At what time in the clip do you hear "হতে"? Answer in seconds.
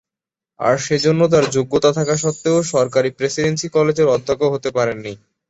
4.53-4.69